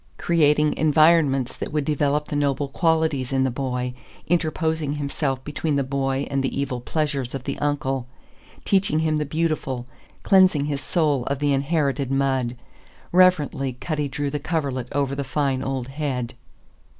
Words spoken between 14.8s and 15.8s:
over the fine